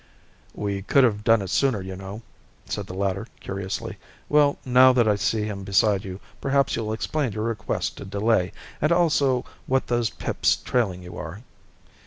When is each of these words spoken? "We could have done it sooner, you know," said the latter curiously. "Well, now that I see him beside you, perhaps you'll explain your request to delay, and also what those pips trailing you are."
"We 0.55 0.81
could 0.81 1.03
have 1.03 1.23
done 1.23 1.43
it 1.43 1.51
sooner, 1.51 1.79
you 1.79 1.95
know," 1.95 2.23
said 2.65 2.87
the 2.87 2.95
latter 2.95 3.27
curiously. 3.39 3.99
"Well, 4.29 4.57
now 4.65 4.93
that 4.93 5.07
I 5.07 5.15
see 5.15 5.43
him 5.43 5.63
beside 5.63 6.03
you, 6.03 6.19
perhaps 6.41 6.75
you'll 6.75 6.91
explain 6.91 7.33
your 7.33 7.43
request 7.43 7.97
to 7.97 8.05
delay, 8.05 8.51
and 8.81 8.91
also 8.91 9.45
what 9.67 9.85
those 9.85 10.09
pips 10.09 10.55
trailing 10.55 11.03
you 11.03 11.19
are." 11.19 11.43